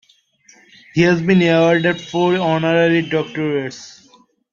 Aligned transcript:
He 0.95 1.01
has 1.01 1.21
been 1.21 1.43
awarded 1.43 2.01
four 2.01 2.35
honorary 2.37 3.03
doctorates. 3.03 4.07